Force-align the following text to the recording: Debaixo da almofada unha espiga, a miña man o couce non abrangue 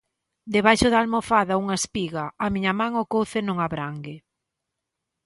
Debaixo 0.55 0.87
da 0.89 0.97
almofada 1.03 1.59
unha 1.63 1.75
espiga, 1.81 2.23
a 2.45 2.47
miña 2.53 2.73
man 2.79 2.91
o 3.01 3.07
couce 3.13 3.39
non 3.47 3.57
abrangue 3.65 4.15